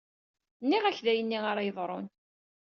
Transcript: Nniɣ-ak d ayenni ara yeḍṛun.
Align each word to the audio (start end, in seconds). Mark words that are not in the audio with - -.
Nniɣ-ak 0.61 0.97
d 1.05 1.07
ayenni 1.11 1.39
ara 1.51 1.67
yeḍṛun. 1.67 2.05